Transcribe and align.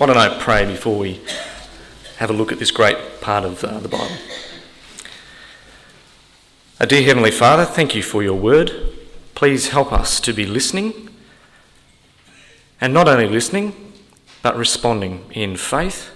Why 0.00 0.06
don't 0.06 0.16
I 0.16 0.38
pray 0.38 0.64
before 0.64 0.96
we 0.96 1.20
have 2.16 2.30
a 2.30 2.32
look 2.32 2.52
at 2.52 2.58
this 2.58 2.70
great 2.70 3.20
part 3.20 3.44
of 3.44 3.62
uh, 3.62 3.80
the 3.80 3.88
Bible? 3.88 4.16
Our 6.80 6.86
dear 6.86 7.02
Heavenly 7.02 7.30
Father, 7.30 7.66
thank 7.66 7.94
you 7.94 8.02
for 8.02 8.22
your 8.22 8.38
word. 8.38 8.94
Please 9.34 9.68
help 9.68 9.92
us 9.92 10.18
to 10.20 10.32
be 10.32 10.46
listening, 10.46 11.10
and 12.80 12.94
not 12.94 13.08
only 13.08 13.28
listening, 13.28 13.92
but 14.40 14.56
responding 14.56 15.26
in 15.32 15.58
faith 15.58 16.08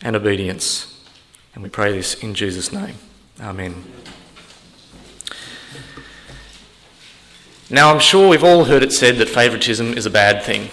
and 0.00 0.14
obedience. 0.14 1.02
And 1.52 1.64
we 1.64 1.68
pray 1.68 1.90
this 1.90 2.14
in 2.14 2.32
Jesus' 2.32 2.72
name. 2.72 2.94
Amen. 3.40 3.86
Now, 7.68 7.92
I'm 7.92 7.98
sure 7.98 8.28
we've 8.28 8.44
all 8.44 8.66
heard 8.66 8.84
it 8.84 8.92
said 8.92 9.16
that 9.16 9.28
favouritism 9.28 9.94
is 9.94 10.06
a 10.06 10.10
bad 10.10 10.44
thing. 10.44 10.68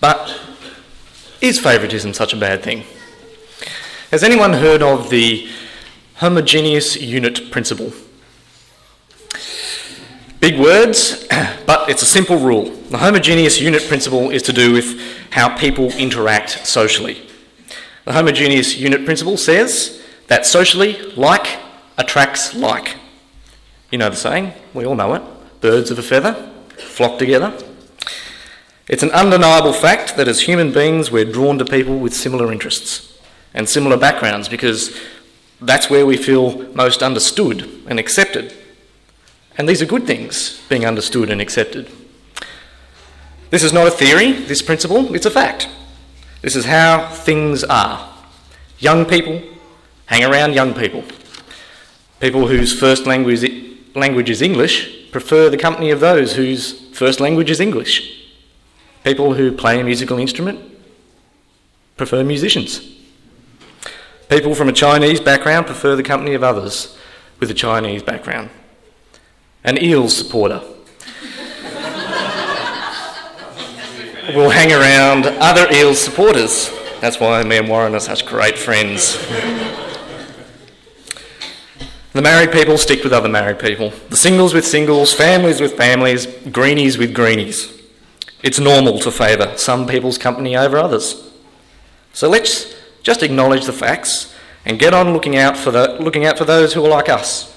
But 0.00 0.40
is 1.42 1.58
favouritism 1.58 2.14
such 2.14 2.32
a 2.32 2.36
bad 2.36 2.62
thing? 2.62 2.84
Has 4.10 4.22
anyone 4.22 4.54
heard 4.54 4.82
of 4.82 5.10
the 5.10 5.48
homogeneous 6.14 7.00
unit 7.00 7.50
principle? 7.50 7.92
Big 10.40 10.58
words, 10.58 11.26
but 11.66 11.90
it's 11.90 12.02
a 12.02 12.06
simple 12.06 12.38
rule. 12.38 12.70
The 12.90 12.98
homogeneous 12.98 13.60
unit 13.60 13.86
principle 13.88 14.30
is 14.30 14.42
to 14.44 14.52
do 14.52 14.72
with 14.72 15.00
how 15.30 15.56
people 15.56 15.90
interact 15.92 16.66
socially. 16.66 17.28
The 18.04 18.12
homogeneous 18.12 18.76
unit 18.76 19.04
principle 19.04 19.36
says 19.36 20.02
that 20.28 20.46
socially, 20.46 21.00
like 21.16 21.58
attracts 21.98 22.54
like. 22.54 22.96
You 23.90 23.98
know 23.98 24.08
the 24.08 24.16
saying, 24.16 24.52
we 24.72 24.86
all 24.86 24.94
know 24.94 25.14
it 25.14 25.22
birds 25.60 25.92
of 25.92 25.98
a 25.98 26.02
feather 26.02 26.34
flock 26.76 27.18
together. 27.18 27.56
It's 28.88 29.02
an 29.02 29.10
undeniable 29.12 29.72
fact 29.72 30.16
that 30.16 30.26
as 30.26 30.40
human 30.40 30.72
beings, 30.72 31.10
we're 31.10 31.24
drawn 31.24 31.58
to 31.58 31.64
people 31.64 31.98
with 31.98 32.14
similar 32.14 32.50
interests 32.52 33.16
and 33.54 33.68
similar 33.68 33.96
backgrounds 33.96 34.48
because 34.48 34.98
that's 35.60 35.88
where 35.88 36.04
we 36.04 36.16
feel 36.16 36.62
most 36.74 37.02
understood 37.02 37.68
and 37.86 38.00
accepted. 38.00 38.52
And 39.56 39.68
these 39.68 39.82
are 39.82 39.86
good 39.86 40.06
things, 40.06 40.60
being 40.68 40.84
understood 40.84 41.30
and 41.30 41.40
accepted. 41.40 41.88
This 43.50 43.62
is 43.62 43.72
not 43.72 43.86
a 43.86 43.90
theory, 43.90 44.32
this 44.32 44.62
principle, 44.62 45.14
it's 45.14 45.26
a 45.26 45.30
fact. 45.30 45.68
This 46.40 46.56
is 46.56 46.64
how 46.64 47.08
things 47.08 47.62
are. 47.62 48.12
Young 48.78 49.04
people 49.04 49.42
hang 50.06 50.24
around 50.24 50.54
young 50.54 50.74
people. 50.74 51.04
People 52.18 52.48
whose 52.48 52.78
first 52.78 53.06
language, 53.06 53.44
language 53.94 54.30
is 54.30 54.42
English 54.42 55.10
prefer 55.12 55.48
the 55.50 55.58
company 55.58 55.90
of 55.90 56.00
those 56.00 56.34
whose 56.34 56.88
first 56.96 57.20
language 57.20 57.50
is 57.50 57.60
English. 57.60 58.21
People 59.04 59.34
who 59.34 59.52
play 59.52 59.80
a 59.80 59.84
musical 59.84 60.18
instrument 60.18 60.60
prefer 61.96 62.22
musicians. 62.22 62.80
People 64.28 64.54
from 64.54 64.68
a 64.68 64.72
Chinese 64.72 65.20
background 65.20 65.66
prefer 65.66 65.96
the 65.96 66.02
company 66.02 66.34
of 66.34 66.42
others 66.42 66.96
with 67.40 67.50
a 67.50 67.54
Chinese 67.54 68.02
background. 68.02 68.50
An 69.64 69.76
Eels 69.82 70.16
supporter 70.16 70.60
will 74.34 74.50
hang 74.50 74.72
around 74.72 75.26
other 75.26 75.70
Eels 75.72 76.00
supporters. 76.00 76.70
That's 77.00 77.18
why 77.18 77.42
me 77.42 77.58
and 77.58 77.68
Warren 77.68 77.94
are 77.94 78.00
such 78.00 78.24
great 78.24 78.56
friends. 78.56 79.18
The 82.12 82.22
married 82.22 82.52
people 82.52 82.78
stick 82.78 83.02
with 83.02 83.12
other 83.12 83.28
married 83.28 83.58
people. 83.58 83.92
The 84.10 84.16
singles 84.16 84.54
with 84.54 84.66
singles, 84.66 85.12
families 85.12 85.60
with 85.60 85.76
families, 85.76 86.26
greenies 86.50 86.98
with 86.98 87.14
greenies. 87.14 87.81
It's 88.42 88.58
normal 88.58 88.98
to 89.00 89.10
favour 89.10 89.56
some 89.56 89.86
people's 89.86 90.18
company 90.18 90.56
over 90.56 90.76
others. 90.76 91.30
So 92.12 92.28
let's 92.28 92.74
just 93.02 93.22
acknowledge 93.22 93.66
the 93.66 93.72
facts 93.72 94.34
and 94.64 94.78
get 94.78 94.94
on 94.94 95.12
looking 95.12 95.36
out 95.36 95.56
for, 95.56 95.70
the, 95.70 95.96
looking 96.00 96.24
out 96.24 96.38
for 96.38 96.44
those 96.44 96.74
who 96.74 96.84
are 96.84 96.88
like 96.88 97.08
us, 97.08 97.56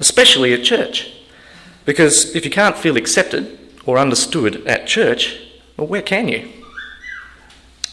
especially 0.00 0.52
at 0.52 0.64
church. 0.64 1.12
Because 1.84 2.34
if 2.34 2.44
you 2.44 2.50
can't 2.50 2.76
feel 2.76 2.96
accepted 2.96 3.58
or 3.86 3.98
understood 3.98 4.66
at 4.66 4.86
church, 4.86 5.40
well, 5.76 5.86
where 5.86 6.02
can 6.02 6.28
you? 6.28 6.48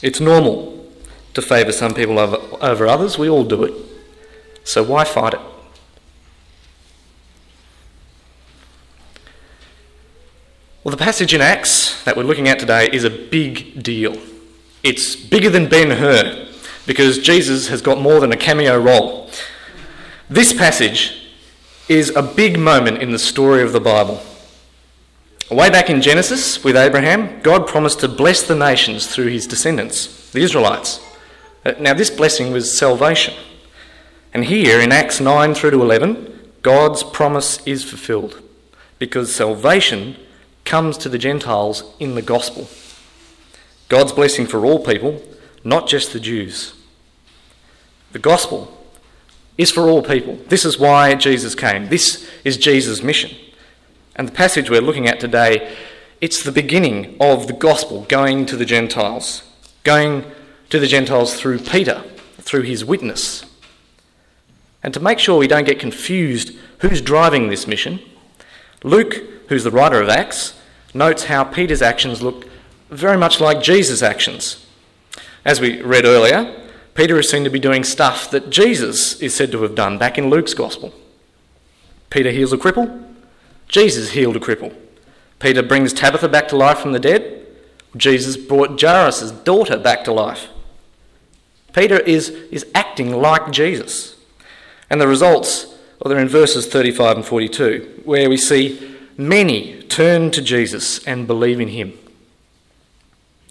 It's 0.01 0.19
normal 0.19 0.87
to 1.33 1.41
favour 1.41 1.71
some 1.71 1.93
people 1.93 2.19
over, 2.19 2.37
over 2.61 2.87
others, 2.87 3.17
we 3.17 3.29
all 3.29 3.43
do 3.43 3.63
it. 3.63 3.73
So 4.63 4.83
why 4.83 5.03
fight 5.03 5.33
it? 5.33 5.39
Well, 10.81 10.91
the 10.91 11.03
passage 11.03 11.33
in 11.33 11.41
Acts 11.41 12.01
that 12.05 12.15
we're 12.15 12.23
looking 12.23 12.47
at 12.47 12.57
today 12.57 12.89
is 12.93 13.03
a 13.03 13.09
big 13.09 13.83
deal. 13.83 14.17
It's 14.81 15.13
bigger 15.13 15.49
than 15.49 15.67
Ben 15.67 15.91
Hur 15.91 16.47
because 16.85 17.19
Jesus 17.19 17.67
has 17.67 17.81
got 17.81 17.99
more 17.99 18.21
than 18.21 18.31
a 18.31 18.37
cameo 18.37 18.79
role. 18.79 19.29
This 20.29 20.53
passage 20.53 21.33
is 21.89 22.15
a 22.15 22.21
big 22.21 22.57
moment 22.57 22.99
in 22.99 23.11
the 23.11 23.19
story 23.19 23.61
of 23.61 23.73
the 23.73 23.81
Bible. 23.81 24.21
Way 25.51 25.69
back 25.69 25.89
in 25.89 26.01
Genesis 26.01 26.63
with 26.63 26.77
Abraham, 26.77 27.41
God 27.41 27.67
promised 27.67 27.99
to 27.99 28.07
bless 28.07 28.43
the 28.43 28.55
nations 28.55 29.05
through 29.05 29.27
his 29.27 29.47
descendants, 29.47 30.31
the 30.31 30.39
Israelites. 30.39 31.05
Uh, 31.65 31.73
now, 31.77 31.93
this 31.93 32.09
blessing 32.09 32.53
was 32.53 32.77
salvation. 32.77 33.33
And 34.33 34.45
here 34.45 34.79
in 34.79 34.93
Acts 34.93 35.19
9 35.19 35.55
through 35.55 35.71
to 35.71 35.81
11, 35.81 36.51
God's 36.61 37.03
promise 37.03 37.61
is 37.67 37.83
fulfilled 37.83 38.41
because 38.97 39.35
salvation 39.35 40.15
comes 40.69 40.99
to 40.99 41.09
the 41.09 41.17
Gentiles 41.17 41.83
in 41.99 42.13
the 42.13 42.21
gospel. 42.21 42.69
God's 43.87 44.13
blessing 44.13 44.45
for 44.45 44.63
all 44.63 44.77
people, 44.85 45.19
not 45.63 45.87
just 45.87 46.13
the 46.13 46.19
Jews. 46.19 46.75
The 48.11 48.19
gospel 48.19 48.77
is 49.57 49.71
for 49.71 49.89
all 49.89 50.03
people. 50.03 50.35
This 50.47 50.65
is 50.65 50.77
why 50.77 51.15
Jesus 51.15 51.55
came. 51.55 51.89
This 51.89 52.29
is 52.45 52.55
Jesus' 52.55 53.01
mission. 53.01 53.35
And 54.15 54.27
the 54.27 54.31
passage 54.31 54.69
we're 54.69 54.79
looking 54.79 55.07
at 55.07 55.19
today, 55.19 55.75
it's 56.21 56.43
the 56.43 56.51
beginning 56.51 57.17
of 57.19 57.47
the 57.47 57.53
gospel 57.53 58.03
going 58.03 58.45
to 58.45 58.55
the 58.55 58.63
Gentiles, 58.63 59.41
going 59.83 60.23
to 60.69 60.77
the 60.77 60.85
Gentiles 60.85 61.33
through 61.33 61.59
Peter, 61.59 62.03
through 62.37 62.61
his 62.61 62.85
witness. 62.85 63.43
And 64.83 64.93
to 64.93 64.99
make 64.99 65.17
sure 65.17 65.39
we 65.39 65.47
don't 65.47 65.65
get 65.65 65.79
confused 65.79 66.55
who's 66.81 67.01
driving 67.01 67.49
this 67.49 67.65
mission, 67.65 67.99
Luke, 68.83 69.15
who's 69.47 69.63
the 69.63 69.71
writer 69.71 69.99
of 69.99 70.09
Acts, 70.09 70.53
notes 70.93 71.25
how 71.25 71.43
Peter's 71.43 71.81
actions 71.81 72.21
look 72.21 72.45
very 72.89 73.17
much 73.17 73.39
like 73.39 73.61
Jesus' 73.61 74.01
actions. 74.01 74.65
As 75.45 75.61
we 75.61 75.81
read 75.81 76.05
earlier, 76.05 76.55
Peter 76.95 77.17
is 77.17 77.29
seen 77.29 77.43
to 77.43 77.49
be 77.49 77.59
doing 77.59 77.83
stuff 77.83 78.29
that 78.31 78.49
Jesus 78.49 79.21
is 79.21 79.33
said 79.33 79.51
to 79.51 79.61
have 79.63 79.75
done 79.75 79.97
back 79.97 80.17
in 80.17 80.29
Luke's 80.29 80.53
Gospel. 80.53 80.93
Peter 82.09 82.31
heals 82.31 82.51
a 82.51 82.57
cripple, 82.57 83.05
Jesus 83.67 84.11
healed 84.11 84.35
a 84.35 84.39
cripple. 84.39 84.75
Peter 85.39 85.63
brings 85.63 85.93
Tabitha 85.93 86.27
back 86.27 86.47
to 86.49 86.57
life 86.57 86.79
from 86.79 86.91
the 86.91 86.99
dead, 86.99 87.45
Jesus 87.95 88.35
brought 88.35 88.79
Jairus' 88.79 89.31
daughter 89.31 89.77
back 89.77 90.03
to 90.03 90.11
life. 90.11 90.49
Peter 91.73 91.99
is, 91.99 92.29
is 92.51 92.65
acting 92.75 93.13
like 93.13 93.51
Jesus. 93.51 94.15
And 94.89 94.99
the 94.99 95.07
results, 95.07 95.65
well, 95.99 96.09
they're 96.09 96.19
in 96.19 96.27
verses 96.27 96.67
35 96.67 97.17
and 97.17 97.25
42, 97.25 98.01
where 98.05 98.29
we 98.29 98.37
see 98.37 98.97
many 99.19 99.83
turn 99.83 100.31
to 100.31 100.41
Jesus 100.41 101.05
and 101.05 101.27
believe 101.27 101.59
in 101.59 101.69
him. 101.69 101.93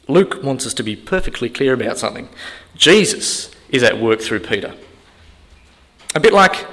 Luke 0.09 0.43
wants 0.43 0.67
us 0.67 0.75
to 0.75 0.83
be 0.83 0.97
perfectly 0.97 1.49
clear 1.49 1.75
about 1.75 1.99
something. 1.99 2.29
Jesus 2.75 3.51
is 3.69 3.83
at 3.83 4.01
work 4.01 4.21
through 4.21 4.41
Peter. 4.41 4.75
A 6.15 6.21
bit 6.21 6.33
like 6.33 6.67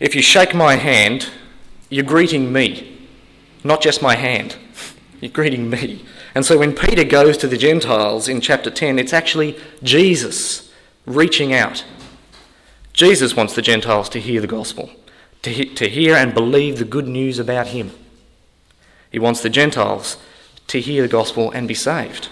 if 0.00 0.14
you 0.14 0.22
shake 0.22 0.54
my 0.54 0.76
hand, 0.76 1.28
you're 1.90 2.04
greeting 2.04 2.52
me, 2.52 3.08
not 3.62 3.82
just 3.82 4.02
my 4.02 4.14
hand. 4.16 4.56
You're 5.20 5.30
greeting 5.30 5.70
me. 5.70 6.04
And 6.34 6.44
so 6.44 6.58
when 6.58 6.74
Peter 6.74 7.04
goes 7.04 7.38
to 7.38 7.46
the 7.46 7.56
Gentiles 7.56 8.28
in 8.28 8.42
chapter 8.42 8.70
10, 8.70 8.98
it's 8.98 9.14
actually 9.14 9.58
Jesus 9.82 10.70
reaching 11.06 11.54
out 11.54 11.82
Jesus 12.94 13.34
wants 13.34 13.54
the 13.54 13.62
Gentiles 13.62 14.08
to 14.10 14.20
hear 14.20 14.40
the 14.40 14.46
gospel, 14.46 14.88
to, 15.42 15.64
to 15.64 15.88
hear 15.88 16.14
and 16.14 16.32
believe 16.32 16.78
the 16.78 16.84
good 16.84 17.08
news 17.08 17.40
about 17.40 17.66
him. 17.66 17.90
He 19.14 19.20
wants 19.20 19.42
the 19.42 19.48
Gentiles 19.48 20.16
to 20.66 20.80
hear 20.80 21.02
the 21.02 21.08
gospel 21.08 21.52
and 21.52 21.68
be 21.68 21.74
saved. 21.74 22.30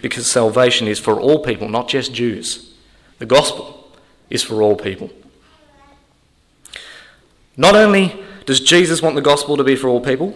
Because 0.00 0.26
salvation 0.26 0.88
is 0.88 0.98
for 0.98 1.20
all 1.20 1.40
people, 1.40 1.68
not 1.68 1.90
just 1.90 2.14
Jews. 2.14 2.72
The 3.18 3.26
gospel 3.26 3.92
is 4.30 4.42
for 4.42 4.62
all 4.62 4.76
people. 4.76 5.10
Not 7.54 7.76
only 7.76 8.18
does 8.46 8.60
Jesus 8.60 9.02
want 9.02 9.14
the 9.14 9.20
gospel 9.20 9.58
to 9.58 9.62
be 9.62 9.76
for 9.76 9.88
all 9.88 10.00
people, 10.00 10.34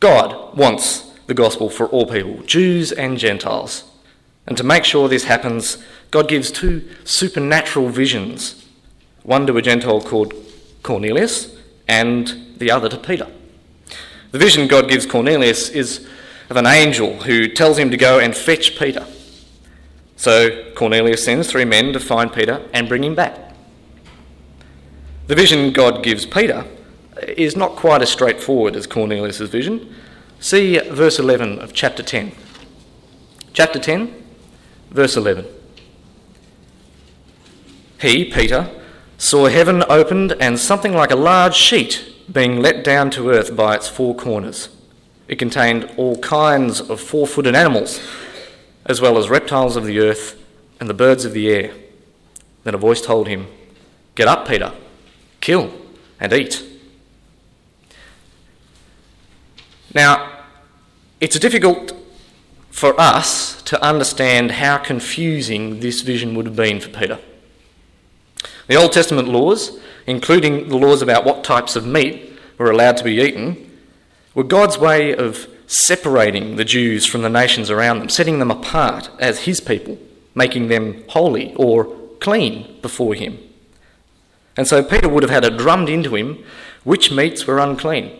God 0.00 0.56
wants 0.56 1.08
the 1.28 1.34
gospel 1.34 1.70
for 1.70 1.86
all 1.86 2.06
people, 2.06 2.42
Jews 2.42 2.90
and 2.90 3.16
Gentiles. 3.16 3.84
And 4.44 4.56
to 4.56 4.64
make 4.64 4.84
sure 4.84 5.08
this 5.08 5.22
happens, 5.22 5.78
God 6.10 6.28
gives 6.28 6.50
two 6.50 6.82
supernatural 7.04 7.90
visions 7.90 8.66
one 9.22 9.46
to 9.46 9.56
a 9.56 9.62
Gentile 9.62 10.00
called 10.00 10.34
Cornelius 10.82 11.56
and 11.86 12.56
the 12.56 12.72
other 12.72 12.88
to 12.88 12.96
Peter. 12.96 13.28
The 14.30 14.38
vision 14.38 14.68
God 14.68 14.88
gives 14.88 15.06
Cornelius 15.06 15.68
is 15.70 16.06
of 16.48 16.56
an 16.56 16.66
angel 16.66 17.22
who 17.22 17.48
tells 17.48 17.78
him 17.78 17.90
to 17.90 17.96
go 17.96 18.18
and 18.18 18.36
fetch 18.36 18.78
Peter. 18.78 19.06
So 20.16 20.72
Cornelius 20.74 21.24
sends 21.24 21.50
three 21.50 21.64
men 21.64 21.92
to 21.92 22.00
find 22.00 22.32
Peter 22.32 22.62
and 22.72 22.88
bring 22.88 23.02
him 23.02 23.14
back. 23.14 23.54
The 25.26 25.34
vision 25.34 25.72
God 25.72 26.02
gives 26.02 26.26
Peter 26.26 26.64
is 27.26 27.56
not 27.56 27.76
quite 27.76 28.02
as 28.02 28.10
straightforward 28.10 28.76
as 28.76 28.86
Cornelius' 28.86 29.40
vision. 29.40 29.94
See 30.38 30.78
verse 30.78 31.18
11 31.18 31.58
of 31.58 31.72
chapter 31.72 32.02
10. 32.02 32.32
Chapter 33.52 33.78
10, 33.78 34.14
verse 34.90 35.16
11. 35.16 35.46
He, 38.00 38.24
Peter, 38.24 38.70
saw 39.18 39.48
heaven 39.48 39.84
opened 39.88 40.32
and 40.40 40.58
something 40.58 40.94
like 40.94 41.10
a 41.10 41.16
large 41.16 41.54
sheet 41.54 42.09
being 42.30 42.60
let 42.60 42.84
down 42.84 43.10
to 43.10 43.30
earth 43.30 43.56
by 43.56 43.74
its 43.74 43.88
four 43.88 44.14
corners. 44.14 44.68
It 45.28 45.38
contained 45.38 45.90
all 45.96 46.16
kinds 46.18 46.80
of 46.80 47.00
four 47.00 47.26
footed 47.26 47.54
animals, 47.54 48.00
as 48.86 49.00
well 49.00 49.18
as 49.18 49.28
reptiles 49.28 49.76
of 49.76 49.84
the 49.84 50.00
earth 50.00 50.42
and 50.78 50.88
the 50.88 50.94
birds 50.94 51.24
of 51.24 51.32
the 51.32 51.48
air. 51.48 51.72
Then 52.64 52.74
a 52.74 52.78
voice 52.78 53.00
told 53.00 53.28
him, 53.28 53.46
Get 54.14 54.28
up, 54.28 54.46
Peter, 54.46 54.72
kill 55.40 55.72
and 56.18 56.32
eat. 56.32 56.66
Now, 59.94 60.44
it's 61.20 61.38
difficult 61.38 61.92
for 62.70 62.98
us 63.00 63.60
to 63.62 63.82
understand 63.84 64.52
how 64.52 64.78
confusing 64.78 65.80
this 65.80 66.02
vision 66.02 66.34
would 66.34 66.46
have 66.46 66.56
been 66.56 66.80
for 66.80 66.88
Peter. 66.88 67.18
The 68.70 68.76
Old 68.76 68.92
Testament 68.92 69.26
laws, 69.26 69.80
including 70.06 70.68
the 70.68 70.76
laws 70.76 71.02
about 71.02 71.24
what 71.24 71.42
types 71.42 71.74
of 71.74 71.84
meat 71.84 72.38
were 72.56 72.70
allowed 72.70 72.98
to 72.98 73.04
be 73.04 73.20
eaten, 73.20 73.68
were 74.32 74.44
God's 74.44 74.78
way 74.78 75.12
of 75.12 75.48
separating 75.66 76.54
the 76.54 76.64
Jews 76.64 77.04
from 77.04 77.22
the 77.22 77.28
nations 77.28 77.68
around 77.68 77.98
them, 77.98 78.08
setting 78.08 78.38
them 78.38 78.52
apart 78.52 79.10
as 79.18 79.40
His 79.40 79.60
people, 79.60 79.98
making 80.36 80.68
them 80.68 81.02
holy 81.08 81.52
or 81.56 81.86
clean 82.20 82.78
before 82.80 83.14
Him. 83.14 83.40
And 84.56 84.68
so 84.68 84.84
Peter 84.84 85.08
would 85.08 85.24
have 85.24 85.32
had 85.32 85.44
it 85.44 85.56
drummed 85.56 85.88
into 85.88 86.14
him 86.14 86.44
which 86.84 87.10
meats 87.10 87.48
were 87.48 87.58
unclean, 87.58 88.16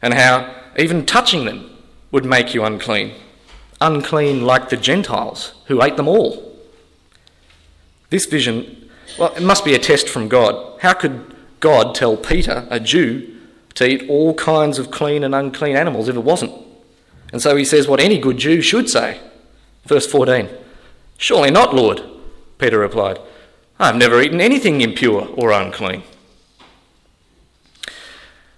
and 0.00 0.14
how 0.14 0.54
even 0.78 1.04
touching 1.04 1.44
them 1.44 1.76
would 2.12 2.24
make 2.24 2.54
you 2.54 2.62
unclean, 2.64 3.14
unclean 3.80 4.44
like 4.44 4.68
the 4.68 4.76
Gentiles 4.76 5.54
who 5.66 5.82
ate 5.82 5.96
them 5.96 6.06
all. 6.06 6.56
This 8.10 8.26
vision, 8.26 8.85
well, 9.18 9.34
it 9.34 9.42
must 9.42 9.64
be 9.64 9.74
a 9.74 9.78
test 9.78 10.08
from 10.08 10.28
God. 10.28 10.80
How 10.80 10.92
could 10.92 11.34
God 11.60 11.94
tell 11.94 12.16
Peter, 12.16 12.66
a 12.70 12.80
Jew, 12.80 13.34
to 13.74 13.86
eat 13.86 14.08
all 14.08 14.34
kinds 14.34 14.78
of 14.78 14.90
clean 14.90 15.24
and 15.24 15.34
unclean 15.34 15.76
animals 15.76 16.08
if 16.08 16.16
it 16.16 16.20
wasn't? 16.24 16.52
And 17.32 17.42
so 17.42 17.56
he 17.56 17.64
says 17.64 17.88
what 17.88 18.00
any 18.00 18.18
good 18.18 18.38
Jew 18.38 18.60
should 18.60 18.88
say. 18.88 19.20
Verse 19.84 20.06
14 20.06 20.48
Surely 21.18 21.50
not, 21.50 21.74
Lord, 21.74 22.02
Peter 22.58 22.78
replied. 22.78 23.18
I've 23.78 23.96
never 23.96 24.20
eaten 24.20 24.40
anything 24.40 24.80
impure 24.80 25.28
or 25.36 25.50
unclean. 25.50 26.02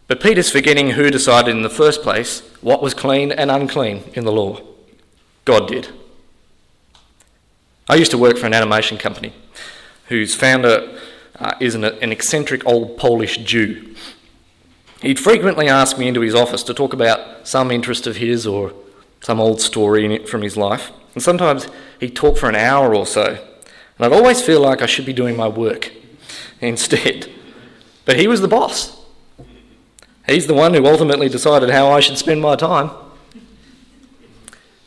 But 0.06 0.23
Peter's 0.23 0.50
forgetting 0.50 0.91
who 0.91 1.11
decided 1.11 1.55
in 1.55 1.62
the 1.62 1.71
first 1.71 2.03
place 2.03 2.41
what 2.61 2.83
was 2.83 2.95
clean 2.95 3.31
and 3.31 3.50
unclean 3.50 4.05
in 4.15 4.25
the 4.25 4.33
law. 4.33 4.61
God 5.45 5.69
did. 5.69 5.89
I 7.89 7.97
used 7.97 8.11
to 8.12 8.19
work 8.19 8.39
for 8.39 8.47
an 8.47 8.55
animation 8.55 8.97
company 8.97 9.33
whose 10.08 10.34
founder 10.34 10.99
uh, 11.38 11.55
is 11.60 11.75
an, 11.75 11.84
an 11.84 12.12
eccentric 12.12 12.66
old 12.66 12.99
Polish 12.99 13.38
Jew. 13.38 13.94
He'd 15.02 15.19
frequently 15.19 15.69
ask 15.69 15.96
me 15.96 16.08
into 16.08 16.20
his 16.20 16.34
office 16.34 16.62
to 16.64 16.75
talk 16.75 16.93
about 16.93 17.46
some 17.46 17.70
interest 17.70 18.06
of 18.06 18.16
his 18.16 18.46
or 18.46 18.72
some 19.20 19.40
old 19.40 19.60
story 19.60 20.25
from 20.26 20.43
his 20.43 20.56
life. 20.56 20.90
And 21.14 21.22
sometimes 21.22 21.69
he'd 22.00 22.16
talk 22.16 22.37
for 22.37 22.49
an 22.49 22.56
hour 22.56 22.94
or 22.94 23.06
so. 23.06 23.25
And 23.26 24.06
I'd 24.06 24.12
always 24.12 24.40
feel 24.40 24.60
like 24.60 24.82
I 24.82 24.87
should 24.87 25.06
be 25.06 25.12
doing 25.12 25.37
my 25.37 25.49
work 25.49 25.93
instead. 26.61 27.31
But 28.04 28.19
he 28.19 28.26
was 28.26 28.40
the 28.40 28.49
boss. 28.49 28.96
He's 30.26 30.46
the 30.46 30.54
one 30.54 30.75
who 30.75 30.84
ultimately 30.87 31.28
decided 31.28 31.70
how 31.70 31.90
I 31.90 32.00
should 32.00 32.19
spend 32.19 32.40
my 32.40 32.54
time. 32.54 32.90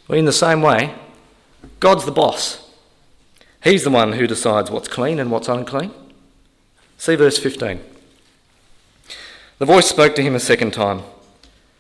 Well, 0.08 0.20
in 0.20 0.26
the 0.26 0.34
same 0.34 0.62
way, 0.62 0.94
God's 1.80 2.06
the 2.06 2.12
boss. 2.12 2.61
He's 3.64 3.84
the 3.84 3.92
one 3.92 4.14
who 4.14 4.28
decides 4.28 4.72
what's 4.72 4.88
clean 4.88 5.20
and 5.20 5.32
what's 5.32 5.48
unclean. 5.48 5.92
See 6.98 7.16
verse 7.16 7.38
15. 7.38 7.80
The 9.60 9.66
voice 9.66 9.88
spoke 9.88 10.16
to 10.16 10.24
him 10.24 10.34
a 10.34 10.40
second 10.40 10.72
time 10.72 11.04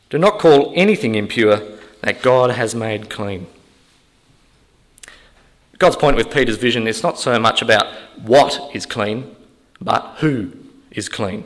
Do 0.10 0.18
not 0.18 0.40
call 0.40 0.72
anything 0.76 1.16
impure 1.16 1.62
that 2.02 2.22
God 2.22 2.52
has 2.52 2.76
made 2.76 3.10
clean. 3.10 3.48
God's 5.80 5.96
point 5.96 6.16
with 6.16 6.32
Peter's 6.32 6.58
vision 6.58 6.86
is 6.86 7.02
not 7.02 7.20
so 7.20 7.40
much 7.40 7.64
about 7.64 7.88
what 8.22 8.70
is 8.74 8.86
clean, 8.86 9.36
but 9.80 10.16
who 10.18 10.52
is 10.92 11.10
clean. 11.10 11.46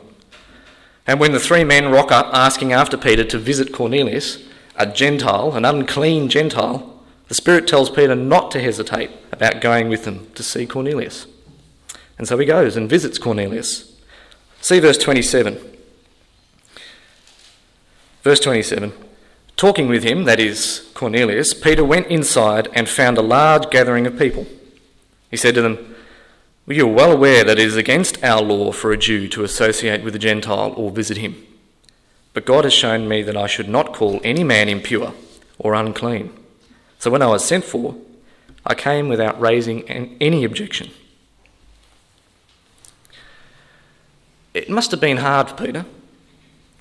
And 1.06 1.20
when 1.20 1.32
the 1.32 1.40
three 1.40 1.64
men 1.64 1.90
rock 1.90 2.12
up 2.12 2.34
asking 2.34 2.72
after 2.72 2.98
Peter 2.98 3.24
to 3.24 3.38
visit 3.38 3.72
Cornelius, 3.72 4.42
a 4.76 4.86
Gentile, 4.86 5.54
an 5.54 5.64
unclean 5.64 6.28
Gentile, 6.28 6.95
the 7.28 7.34
Spirit 7.34 7.66
tells 7.66 7.90
Peter 7.90 8.14
not 8.14 8.50
to 8.52 8.60
hesitate 8.60 9.10
about 9.32 9.60
going 9.60 9.88
with 9.88 10.04
them 10.04 10.28
to 10.34 10.42
see 10.42 10.66
Cornelius. 10.66 11.26
And 12.18 12.26
so 12.26 12.38
he 12.38 12.46
goes 12.46 12.76
and 12.76 12.88
visits 12.88 13.18
Cornelius. 13.18 13.98
See 14.60 14.78
verse 14.78 14.98
27. 14.98 15.58
Verse 18.22 18.40
27 18.40 18.92
Talking 19.56 19.88
with 19.88 20.04
him, 20.04 20.24
that 20.24 20.38
is, 20.38 20.90
Cornelius, 20.94 21.54
Peter 21.54 21.84
went 21.84 22.08
inside 22.08 22.68
and 22.74 22.88
found 22.88 23.16
a 23.16 23.22
large 23.22 23.70
gathering 23.70 24.06
of 24.06 24.18
people. 24.18 24.46
He 25.30 25.36
said 25.36 25.54
to 25.54 25.62
them, 25.62 25.94
well, 26.66 26.76
You 26.76 26.88
are 26.88 26.92
well 26.92 27.12
aware 27.12 27.42
that 27.42 27.58
it 27.58 27.66
is 27.66 27.76
against 27.76 28.22
our 28.22 28.42
law 28.42 28.72
for 28.72 28.92
a 28.92 28.98
Jew 28.98 29.28
to 29.28 29.44
associate 29.44 30.02
with 30.02 30.14
a 30.14 30.18
Gentile 30.18 30.74
or 30.76 30.90
visit 30.90 31.16
him. 31.16 31.46
But 32.34 32.44
God 32.44 32.64
has 32.64 32.74
shown 32.74 33.08
me 33.08 33.22
that 33.22 33.36
I 33.36 33.46
should 33.46 33.68
not 33.68 33.94
call 33.94 34.20
any 34.22 34.44
man 34.44 34.68
impure 34.68 35.14
or 35.58 35.74
unclean. 35.74 36.32
So 36.98 37.10
when 37.10 37.22
I 37.22 37.26
was 37.26 37.44
sent 37.44 37.64
for, 37.64 37.96
I 38.64 38.74
came 38.74 39.08
without 39.08 39.40
raising 39.40 39.88
any 39.88 40.44
objection. 40.44 40.90
It 44.54 44.70
must 44.70 44.90
have 44.90 45.00
been 45.00 45.18
hard 45.18 45.50
for 45.50 45.66
Peter 45.66 45.84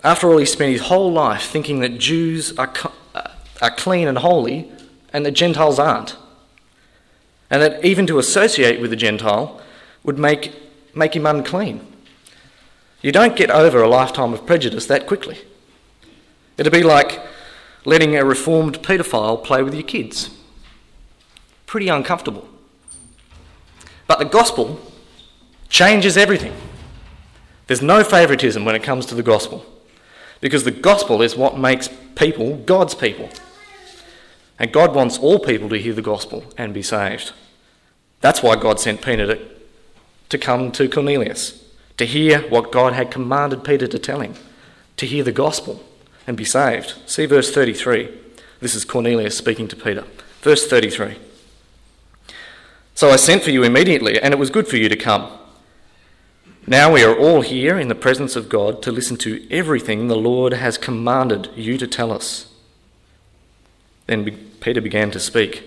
after 0.06 0.30
all, 0.30 0.38
he 0.38 0.46
spent 0.46 0.72
his 0.72 0.82
whole 0.82 1.12
life 1.12 1.42
thinking 1.42 1.80
that 1.80 1.98
Jews 1.98 2.56
are, 2.60 2.72
uh, 3.16 3.32
are 3.60 3.72
clean 3.72 4.08
and 4.08 4.20
holy 4.20 4.72
and 5.12 5.26
that 5.26 5.32
Gentiles 5.32 5.80
aren't. 5.80 6.16
And 7.50 7.60
that 7.64 7.84
even 7.84 8.06
to 8.06 8.20
associate 8.20 8.80
with 8.80 8.94
a 8.94 8.96
Gentile 8.96 9.60
would 10.04 10.20
make, 10.20 10.54
make 10.94 11.16
him 11.16 11.26
unclean. 11.26 11.82
You 13.02 13.12
don't 13.12 13.36
get 13.36 13.50
over 13.50 13.82
a 13.82 13.90
lifetime 13.90 14.32
of 14.32 14.46
prejudice 14.46 14.86
that 14.86 15.08
quickly. 15.08 15.40
It'd 16.60 16.72
be 16.72 16.84
like 16.84 17.20
letting 17.86 18.16
a 18.16 18.26
reformed 18.26 18.82
paedophile 18.82 19.44
play 19.44 19.62
with 19.62 19.74
your 19.74 19.84
kids. 19.84 20.36
Pretty 21.66 21.88
uncomfortable. 21.88 22.48
But 24.08 24.20
the 24.20 24.26
gospel 24.26 24.80
changes 25.70 26.18
everything. 26.18 26.54
There's 27.68 27.82
no 27.82 28.04
favouritism 28.04 28.66
when 28.66 28.76
it 28.76 28.84
comes 28.84 29.06
to 29.08 29.16
the 29.16 29.24
gospel. 29.24 29.66
Because 30.42 30.64
the 30.64 30.72
gospel 30.72 31.22
is 31.22 31.36
what 31.36 31.58
makes 31.58 31.90
people 32.16 32.58
God's 32.58 32.96
people. 32.96 33.30
And 34.60 34.72
God 34.72 34.94
wants 34.96 35.18
all 35.18 35.40
people 35.40 35.70
to 35.70 35.80
hear 35.80 35.94
the 35.94 36.02
gospel 36.02 36.44
and 36.58 36.74
be 36.74 36.82
saved. 36.82 37.34
That's 38.22 38.42
why 38.42 38.56
God 38.56 38.80
sent 38.80 39.02
Peter 39.02 39.28
to, 39.28 39.48
to 40.30 40.38
come 40.38 40.72
to 40.74 40.88
Cornelius, 40.88 41.64
to 41.98 42.06
hear 42.06 42.42
what 42.50 42.72
God 42.72 42.94
had 42.94 43.12
commanded 43.12 43.64
Peter 43.64 43.88
to 43.88 44.00
tell 44.00 44.22
him, 44.22 44.36
to 44.98 45.06
hear 45.06 45.24
the 45.24 45.32
gospel 45.32 45.84
and 46.28 46.36
be 46.38 46.46
saved. 46.46 46.96
See 47.06 47.26
verse 47.26 47.54
33. 47.54 48.10
This 48.60 48.76
is 48.76 48.86
Cornelius 48.86 49.38
speaking 49.38 49.68
to 49.68 49.76
Peter. 49.76 50.06
Verse 50.42 50.68
33. 50.68 51.18
So 52.94 53.10
I 53.10 53.18
sent 53.18 53.44
for 53.44 53.52
you 53.52 53.64
immediately, 53.64 54.20
and 54.22 54.34
it 54.34 54.38
was 54.38 54.50
good 54.50 54.68
for 54.68 54.78
you 54.78 54.88
to 54.88 54.96
come. 54.96 55.30
Now 56.68 56.92
we 56.92 57.04
are 57.04 57.16
all 57.16 57.42
here 57.42 57.78
in 57.78 57.90
the 57.90 57.96
presence 57.96 58.36
of 58.36 58.50
God 58.50 58.82
to 58.84 58.92
listen 58.92 59.18
to 59.18 59.46
everything 59.52 60.08
the 60.08 60.16
Lord 60.16 60.54
has 60.54 60.78
commanded 60.78 61.50
you 61.56 61.78
to 61.78 61.86
tell 61.88 62.12
us. 62.12 62.52
Then 64.08 64.50
Peter 64.62 64.82
began 64.82 65.12
to 65.12 65.20
speak. 65.20 65.64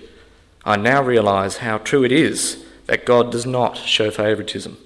I 0.65 0.77
now 0.77 1.03
realize 1.03 1.59
how 1.59 1.79
true 1.79 2.03
it 2.05 2.13
is 2.13 2.65
that 2.87 3.07
God 3.07 3.31
does 3.31 3.47
not 3.47 3.77
show 3.77 4.11
favoritism, 4.11 4.77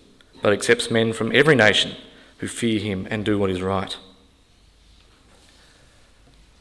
but 0.43 0.53
accepts 0.53 0.91
men 0.91 1.13
from 1.13 1.35
every 1.35 1.55
nation 1.55 1.93
who 2.39 2.49
fear 2.49 2.81
him 2.81 3.07
and 3.11 3.25
do 3.25 3.39
what 3.39 3.51
is 3.51 3.63
right. 3.63 3.97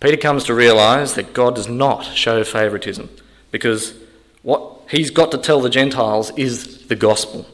Peter 0.01 0.17
comes 0.17 0.43
to 0.43 0.53
realize 0.53 1.13
that 1.13 1.33
God 1.33 1.55
does 1.55 1.69
not 1.69 2.03
show 2.03 2.43
favoritism 2.43 3.09
because 3.51 3.93
what 4.41 4.81
he's 4.89 5.11
got 5.11 5.31
to 5.31 5.37
tell 5.37 5.61
the 5.61 5.69
Gentiles 5.69 6.31
is 6.35 6.87
the 6.87 6.95
gospel 6.97 7.45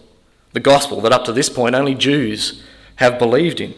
the 0.58 0.60
gospel 0.60 1.01
that 1.01 1.12
up 1.12 1.24
to 1.25 1.32
this 1.32 1.50
point 1.50 1.75
only 1.75 1.94
Jews 1.94 2.63
have 2.96 3.20
believed 3.20 3.62
in. 3.62 3.75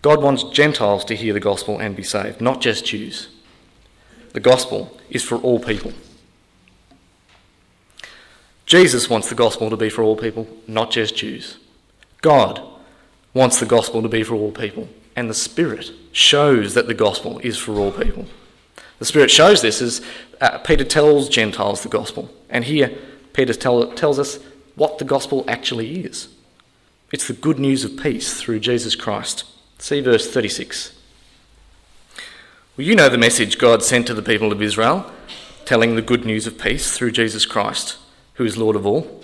God 0.00 0.22
wants 0.22 0.44
Gentiles 0.44 1.04
to 1.06 1.16
hear 1.16 1.32
the 1.32 1.40
gospel 1.40 1.80
and 1.80 1.96
be 1.96 2.04
saved, 2.04 2.40
not 2.40 2.60
just 2.60 2.86
Jews. 2.86 3.28
the 4.32 4.38
gospel 4.38 4.96
is 5.10 5.24
for 5.24 5.36
all 5.38 5.58
people. 5.58 5.92
Jesus 8.64 9.10
wants 9.10 9.28
the 9.28 9.34
gospel 9.34 9.70
to 9.70 9.76
be 9.76 9.88
for 9.88 10.02
all 10.04 10.14
people, 10.14 10.46
not 10.68 10.92
just 10.92 11.16
Jews. 11.16 11.58
God 12.20 12.62
wants 13.34 13.58
the 13.58 13.66
gospel 13.66 14.02
to 14.02 14.08
be 14.08 14.22
for 14.22 14.36
all 14.36 14.52
people, 14.52 14.88
and 15.18 15.28
the 15.28 15.34
Spirit 15.34 15.90
shows 16.12 16.74
that 16.74 16.86
the 16.86 16.94
gospel 16.94 17.40
is 17.40 17.58
for 17.58 17.74
all 17.74 17.90
people. 17.90 18.26
The 19.00 19.04
Spirit 19.04 19.32
shows 19.32 19.62
this 19.62 19.82
as 19.82 20.00
uh, 20.40 20.58
Peter 20.58 20.84
tells 20.84 21.28
Gentiles 21.28 21.82
the 21.82 21.88
gospel, 21.88 22.30
and 22.48 22.64
here 22.64 22.96
Peter 23.32 23.52
tell, 23.52 23.92
tells 23.94 24.20
us 24.20 24.38
what 24.76 24.98
the 24.98 25.04
gospel 25.04 25.44
actually 25.48 26.04
is. 26.04 26.28
It's 27.12 27.26
the 27.26 27.34
good 27.34 27.58
news 27.58 27.82
of 27.82 27.96
peace 27.96 28.40
through 28.40 28.60
Jesus 28.60 28.94
Christ. 28.94 29.42
See 29.78 30.00
verse 30.00 30.30
36. 30.30 30.96
Well, 32.76 32.86
you 32.86 32.94
know 32.94 33.08
the 33.08 33.18
message 33.18 33.58
God 33.58 33.82
sent 33.82 34.06
to 34.06 34.14
the 34.14 34.22
people 34.22 34.52
of 34.52 34.62
Israel, 34.62 35.10
telling 35.64 35.96
the 35.96 36.02
good 36.02 36.24
news 36.24 36.46
of 36.46 36.60
peace 36.60 36.96
through 36.96 37.10
Jesus 37.10 37.44
Christ, 37.44 37.96
who 38.34 38.44
is 38.44 38.56
Lord 38.56 38.76
of 38.76 38.86
all. 38.86 39.17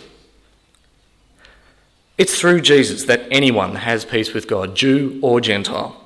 It's 2.16 2.38
through 2.38 2.60
Jesus 2.60 3.04
that 3.04 3.26
anyone 3.30 3.76
has 3.76 4.04
peace 4.04 4.32
with 4.32 4.46
God, 4.46 4.76
Jew 4.76 5.18
or 5.22 5.40
Gentile. 5.40 6.00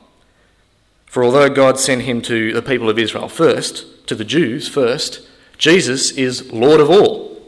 For 1.07 1.25
although 1.25 1.49
God 1.49 1.79
sent 1.79 2.03
him 2.03 2.23
to 2.23 2.53
the 2.53 2.63
people 2.63 2.89
of 2.89 2.99
Israel 2.99 3.29
first, 3.29 4.07
to 4.09 4.15
the 4.15 4.25
Jews 4.25 4.69
first, 4.69 5.27
Jesus 5.59 6.13
is 6.13 6.53
Lord 6.53 6.81
of 6.81 6.91
all. 6.91 7.43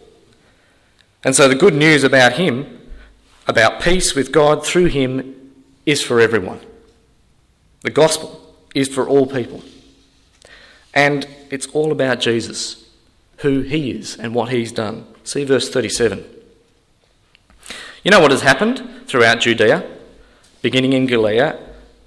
And 1.23 1.35
so 1.35 1.49
the 1.49 1.55
good 1.55 1.75
news 1.75 2.05
about 2.05 2.35
him, 2.35 2.81
about 3.47 3.81
peace 3.81 4.15
with 4.15 4.33
God 4.33 4.65
through 4.65 4.87
him, 4.87 5.53
is 5.87 6.03
for 6.03 6.21
everyone. 6.21 6.61
The 7.83 7.91
gospel 7.91 8.55
is 8.75 8.89
for 8.89 9.09
all 9.09 9.27
people. 9.27 9.63
And 10.93 11.27
it's 11.51 11.67
all 11.69 11.93
about 11.93 12.21
Jesus, 12.21 12.89
who 13.39 13.61
he 13.61 13.91
is 13.91 14.17
and 14.17 14.35
what 14.35 14.51
he's 14.51 14.73
done. 14.73 15.07
See 15.25 15.45
verse 15.45 15.71
37. 15.71 16.25
You 18.03 18.11
know 18.11 18.21
what 18.21 18.31
has 18.31 18.41
happened 18.41 19.07
throughout 19.07 19.41
Judea, 19.41 19.87
beginning 20.63 20.95
in 20.95 21.05
Galilee, 21.05 21.53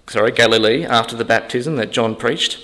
sorry, 0.07 0.31
Galilee 0.31 0.85
after 0.85 1.15
the 1.15 1.25
baptism 1.25 1.75
that 1.75 1.91
John 1.91 2.15
preached? 2.15 2.57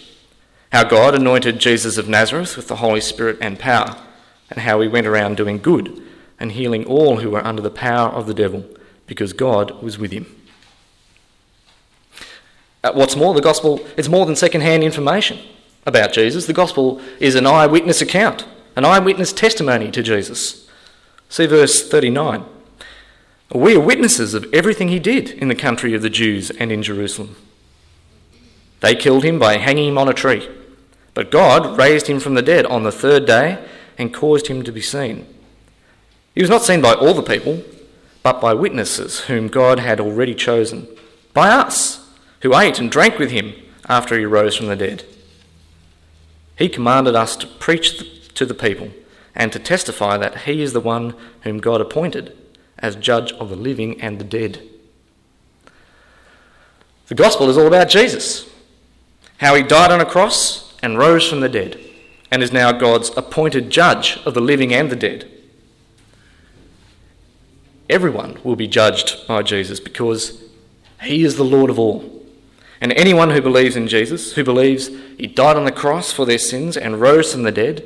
How 0.71 0.83
God 0.83 1.13
anointed 1.13 1.59
Jesus 1.59 1.97
of 1.97 2.09
Nazareth 2.09 2.57
with 2.57 2.67
the 2.67 2.77
Holy 2.77 3.01
Spirit 3.01 3.37
and 3.39 3.59
power, 3.59 3.97
and 4.49 4.61
how 4.61 4.81
he 4.81 4.87
went 4.87 5.05
around 5.05 5.37
doing 5.37 5.59
good 5.59 6.01
and 6.39 6.53
healing 6.53 6.85
all 6.85 7.17
who 7.17 7.29
were 7.29 7.45
under 7.45 7.61
the 7.61 7.69
power 7.69 8.09
of 8.09 8.25
the 8.25 8.33
devil, 8.33 8.65
because 9.05 9.33
God 9.33 9.79
was 9.83 9.99
with 9.99 10.11
him. 10.11 10.25
Uh, 12.83 12.93
what's 12.93 13.15
more, 13.15 13.35
the 13.35 13.41
gospel 13.41 13.85
is 13.95 14.09
more 14.09 14.25
than 14.25 14.35
second-hand 14.35 14.83
information 14.83 15.37
about 15.85 16.13
Jesus. 16.13 16.47
The 16.47 16.53
gospel 16.53 16.99
is 17.19 17.35
an 17.35 17.45
eyewitness 17.45 18.01
account, 18.01 18.47
an 18.75 18.85
eyewitness 18.85 19.33
testimony 19.33 19.91
to 19.91 20.01
Jesus. 20.01 20.67
See 21.27 21.45
verse 21.45 21.87
39. 21.87 22.45
We 23.53 23.75
are 23.75 23.79
witnesses 23.79 24.35
of 24.35 24.45
everything 24.53 24.89
he 24.89 24.99
did 24.99 25.31
in 25.31 25.47
the 25.47 25.55
country 25.55 25.95
of 25.95 26.03
the 26.03 26.09
Jews 26.09 26.51
and 26.51 26.71
in 26.71 26.83
Jerusalem. 26.83 27.35
They 28.81 28.93
killed 28.93 29.23
him 29.23 29.39
by 29.39 29.57
hanging 29.57 29.89
him 29.89 29.97
on 29.97 30.07
a 30.07 30.13
tree, 30.13 30.47
but 31.15 31.31
God 31.31 31.75
raised 31.75 32.05
him 32.05 32.19
from 32.19 32.35
the 32.35 32.43
dead 32.43 32.67
on 32.67 32.83
the 32.83 32.91
third 32.91 33.25
day 33.25 33.67
and 33.97 34.13
caused 34.13 34.47
him 34.47 34.61
to 34.63 34.71
be 34.71 34.81
seen. 34.81 35.25
He 36.35 36.41
was 36.41 36.49
not 36.49 36.61
seen 36.61 36.79
by 36.79 36.93
all 36.93 37.15
the 37.15 37.23
people, 37.23 37.63
but 38.21 38.39
by 38.39 38.53
witnesses 38.53 39.21
whom 39.21 39.47
God 39.47 39.79
had 39.79 39.99
already 39.99 40.35
chosen, 40.35 40.87
by 41.33 41.49
us, 41.49 42.07
who 42.41 42.55
ate 42.55 42.79
and 42.79 42.91
drank 42.91 43.17
with 43.17 43.31
him 43.31 43.55
after 43.89 44.17
he 44.17 44.25
rose 44.25 44.55
from 44.55 44.67
the 44.67 44.75
dead. 44.75 45.03
He 46.55 46.69
commanded 46.69 47.15
us 47.15 47.35
to 47.37 47.47
preach 47.47 48.33
to 48.35 48.45
the 48.45 48.53
people 48.53 48.91
and 49.33 49.51
to 49.51 49.59
testify 49.59 50.17
that 50.17 50.41
he 50.41 50.61
is 50.61 50.73
the 50.73 50.79
one 50.79 51.15
whom 51.41 51.57
God 51.57 51.81
appointed 51.81 52.35
as 52.79 52.95
judge 52.95 53.31
of 53.33 53.49
the 53.49 53.55
living 53.55 54.01
and 54.01 54.19
the 54.19 54.23
dead. 54.23 54.61
The 57.07 57.15
gospel 57.15 57.49
is 57.49 57.57
all 57.57 57.67
about 57.67 57.89
Jesus, 57.89 58.49
how 59.37 59.55
he 59.55 59.63
died 59.63 59.91
on 59.91 60.01
a 60.01 60.05
cross 60.05 60.77
and 60.81 60.97
rose 60.97 61.27
from 61.27 61.39
the 61.39 61.49
dead, 61.49 61.79
and 62.31 62.43
is 62.43 62.53
now 62.53 62.71
God's 62.71 63.09
appointed 63.17 63.69
judge 63.69 64.19
of 64.25 64.33
the 64.33 64.41
living 64.41 64.73
and 64.73 64.89
the 64.89 64.95
dead. 64.95 65.29
Everyone 67.89 68.37
will 68.43 68.55
be 68.55 68.67
judged 68.67 69.27
by 69.27 69.41
Jesus 69.41 69.79
because 69.79 70.43
he 71.01 71.23
is 71.23 71.35
the 71.35 71.43
Lord 71.43 71.71
of 71.71 71.79
all. 71.79 72.23
And 72.81 72.93
anyone 72.93 73.31
who 73.31 73.41
believes 73.41 73.75
in 73.75 73.87
Jesus, 73.87 74.33
who 74.33 74.43
believes 74.43 74.89
he 75.17 75.27
died 75.27 75.57
on 75.57 75.65
the 75.65 75.71
cross 75.71 76.11
for 76.11 76.25
their 76.25 76.37
sins 76.37 76.77
and 76.77 77.01
rose 77.01 77.33
from 77.33 77.43
the 77.43 77.51
dead, 77.51 77.83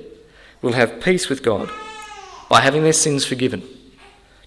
will 0.62 0.74
have 0.74 1.02
peace 1.02 1.30
with 1.30 1.42
God 1.42 1.70
by 2.50 2.62
having 2.62 2.84
their 2.84 2.94
sins 2.94 3.26
forgiven 3.26 3.64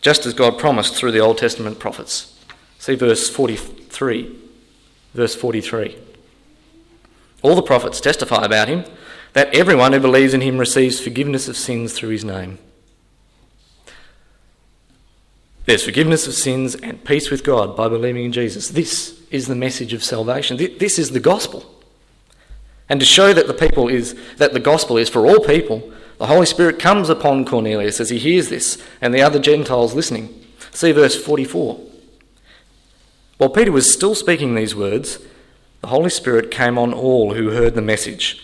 just 0.07 0.25
as 0.25 0.35
God 0.35 0.57
promised 0.57 0.95
through 0.95 1.11
the 1.11 1.19
Old 1.19 1.37
Testament 1.37 1.81
prophets. 1.81 2.39
See 2.79 2.95
verse 2.95 3.29
43. 3.29 4.39
Verse 5.15 5.35
43. 5.35 5.99
All 7.43 7.57
the 7.57 7.63
prophets 7.63 8.01
testify 8.01 8.45
about 8.45 8.69
him 8.69 8.85
that 9.33 9.53
everyone 9.53 9.93
who 9.93 9.99
believes 9.99 10.33
in 10.33 10.43
him 10.43 10.59
receives 10.59 11.01
forgiveness 11.01 11.49
of 11.49 11.57
sins 11.57 11.93
through 11.93 12.11
his 12.11 12.25
name. 12.25 12.59
There's 15.65 15.85
forgiveness 15.85 16.29
of 16.29 16.35
sins 16.35 16.77
and 16.77 17.05
peace 17.05 17.29
with 17.29 17.43
God 17.43 17.77
by 17.77 17.89
believing 17.89 18.27
in 18.27 18.33
Jesus. 18.33 18.69
This 18.69 19.21
is 19.33 19.49
the 19.49 19.57
message 19.57 19.93
of 19.93 20.05
salvation. 20.05 20.57
This 20.57 21.01
is 21.01 21.11
the 21.11 21.19
gospel. 21.19 21.83
And 22.89 23.01
to 23.01 23.07
show 23.07 23.33
that 23.33 23.49
the 23.49 23.55
people 23.55 23.89
is 23.89 24.15
that 24.37 24.53
the 24.53 24.61
gospel 24.61 24.99
is 24.99 25.09
for 25.09 25.27
all 25.27 25.41
people, 25.41 25.93
the 26.19 26.27
Holy 26.27 26.47
Spirit 26.47 26.79
comes 26.79 27.09
upon 27.09 27.45
Cornelius 27.45 28.01
as 28.01 28.11
he 28.11 28.19
hears 28.19 28.49
this 28.49 28.83
and 29.01 29.13
the 29.13 29.23
other 29.23 29.39
Gentiles 29.39 29.95
listening. 29.95 30.47
See 30.71 30.93
verse 30.93 31.17
44. 31.23 31.81
While 33.39 33.51
Peter 33.51 33.73
was 33.73 33.93
still 33.93 34.15
speaking 34.15 34.55
these 34.55 34.75
words, 34.75 35.19
the 35.83 35.89
Holy 35.89 36.11
Spirit 36.11 36.51
came 36.51 36.79
on 36.79 36.95
all 36.95 37.35
who 37.35 37.51
heard 37.51 37.75
the 37.75 37.83
message. 37.83 38.43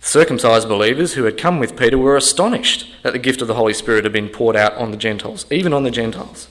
Circumcised 0.00 0.68
believers 0.68 1.14
who 1.14 1.24
had 1.24 1.38
come 1.38 1.58
with 1.58 1.78
Peter 1.78 1.96
were 1.96 2.16
astonished 2.16 2.86
that 3.02 3.12
the 3.12 3.18
gift 3.18 3.40
of 3.40 3.48
the 3.48 3.54
Holy 3.54 3.72
Spirit 3.72 4.04
had 4.04 4.12
been 4.12 4.28
poured 4.28 4.56
out 4.56 4.74
on 4.74 4.90
the 4.90 4.96
Gentiles, 4.96 5.46
even 5.50 5.72
on 5.72 5.84
the 5.84 5.90
Gentiles, 5.90 6.48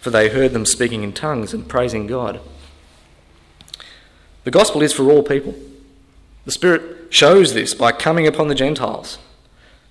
for 0.00 0.10
they 0.10 0.28
heard 0.28 0.52
them 0.52 0.66
speaking 0.66 1.04
in 1.04 1.12
tongues 1.12 1.54
and 1.54 1.68
praising 1.68 2.06
God. 2.06 2.40
The 4.44 4.50
gospel 4.50 4.82
is 4.82 4.92
for 4.92 5.10
all 5.10 5.22
people. 5.22 5.54
The 6.44 6.52
Spirit 6.52 6.97
shows 7.10 7.54
this 7.54 7.74
by 7.74 7.92
coming 7.92 8.26
upon 8.26 8.48
the 8.48 8.54
Gentiles 8.54 9.18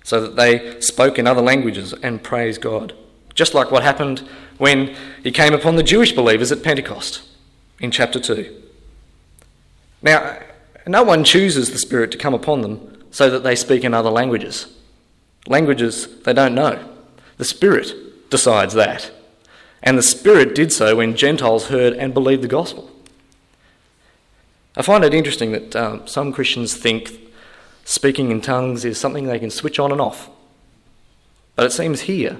so 0.04 0.20
that 0.20 0.36
they 0.36 0.80
spoke 0.80 1.18
in 1.18 1.26
other 1.26 1.42
languages 1.42 1.92
and 2.02 2.22
praised 2.22 2.60
God. 2.60 2.94
Just 3.34 3.54
like 3.54 3.70
what 3.70 3.82
happened 3.82 4.26
when 4.56 4.96
he 5.22 5.30
came 5.30 5.54
upon 5.54 5.76
the 5.76 5.82
Jewish 5.82 6.12
believers 6.12 6.50
at 6.50 6.62
Pentecost 6.62 7.22
in 7.80 7.90
chapter 7.90 8.18
2. 8.18 8.62
Now, 10.02 10.38
no 10.86 11.02
one 11.02 11.24
chooses 11.24 11.70
the 11.70 11.78
Spirit 11.78 12.10
to 12.12 12.18
come 12.18 12.34
upon 12.34 12.62
them 12.62 13.04
so 13.10 13.30
that 13.30 13.42
they 13.42 13.54
speak 13.54 13.84
in 13.84 13.94
other 13.94 14.10
languages. 14.10 14.74
Languages 15.46 16.08
they 16.22 16.32
don't 16.32 16.54
know. 16.54 16.82
The 17.36 17.44
Spirit 17.44 18.30
decides 18.30 18.74
that. 18.74 19.10
And 19.82 19.96
the 19.96 20.02
Spirit 20.02 20.54
did 20.54 20.72
so 20.72 20.96
when 20.96 21.16
Gentiles 21.16 21.68
heard 21.68 21.94
and 21.94 22.12
believed 22.12 22.42
the 22.42 22.48
gospel. 22.48 22.90
I 24.78 24.82
find 24.82 25.04
it 25.04 25.12
interesting 25.12 25.50
that 25.50 25.74
um, 25.74 26.06
some 26.06 26.32
Christians 26.32 26.74
think 26.74 27.18
speaking 27.84 28.30
in 28.30 28.40
tongues 28.40 28.84
is 28.84 28.96
something 28.96 29.26
they 29.26 29.40
can 29.40 29.50
switch 29.50 29.80
on 29.80 29.90
and 29.90 30.00
off. 30.00 30.30
But 31.56 31.66
it 31.66 31.72
seems 31.72 32.02
here 32.02 32.38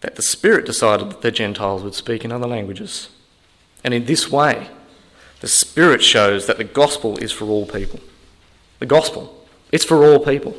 that 0.00 0.16
the 0.16 0.22
Spirit 0.22 0.66
decided 0.66 1.08
that 1.08 1.22
the 1.22 1.32
Gentiles 1.32 1.82
would 1.82 1.94
speak 1.94 2.22
in 2.22 2.30
other 2.32 2.46
languages. 2.46 3.08
And 3.82 3.94
in 3.94 4.04
this 4.04 4.30
way, 4.30 4.68
the 5.40 5.48
Spirit 5.48 6.02
shows 6.02 6.46
that 6.46 6.58
the 6.58 6.64
gospel 6.64 7.16
is 7.16 7.32
for 7.32 7.46
all 7.46 7.64
people. 7.64 8.00
The 8.78 8.86
gospel, 8.86 9.46
it's 9.72 9.86
for 9.86 10.04
all 10.04 10.18
people. 10.18 10.54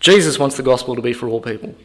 Jesus 0.00 0.40
wants 0.40 0.56
the 0.56 0.64
gospel 0.64 0.96
to 0.96 1.02
be 1.02 1.12
for 1.12 1.28
all 1.28 1.40
people. 1.40 1.76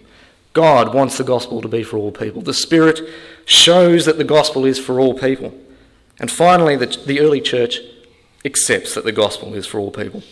God 0.54 0.96
wants 0.96 1.20
the 1.20 1.24
gospel 1.24 1.62
to 1.62 1.68
be 1.68 1.84
for 1.84 1.98
all 1.98 2.12
people. 2.12 2.42
The 2.42 2.56
Spirit 2.56 3.02
shows 3.46 4.06
that 4.06 4.18
the 4.18 4.24
gospel 4.24 4.66
is 4.66 4.80
for 4.80 5.00
all 5.00 5.14
people. 5.14 5.54
And 6.20 6.32
finally, 6.32 6.76
the, 6.76 6.88
the 6.88 7.20
early 7.20 7.42
church 7.42 7.80
accepts 8.44 8.96
that 8.96 9.04
the 9.04 9.12
gospel 9.12 9.54
is 9.54 9.68
for 9.68 9.80
all 9.80 9.92
people. 9.92 10.24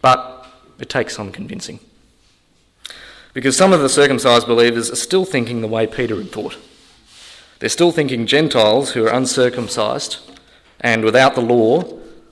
But 0.00 0.46
it 0.78 0.88
takes 0.88 1.16
some 1.16 1.32
convincing. 1.32 1.80
Because 3.32 3.56
some 3.56 3.72
of 3.72 3.80
the 3.80 3.88
circumcised 3.88 4.46
believers 4.46 4.90
are 4.90 4.96
still 4.96 5.24
thinking 5.24 5.60
the 5.60 5.68
way 5.68 5.86
Peter 5.86 6.16
had 6.16 6.30
thought. 6.30 6.56
They're 7.58 7.68
still 7.68 7.92
thinking 7.92 8.26
Gentiles 8.26 8.92
who 8.92 9.04
are 9.04 9.12
uncircumcised 9.12 10.18
and 10.80 11.04
without 11.04 11.34
the 11.34 11.40
law, 11.40 11.82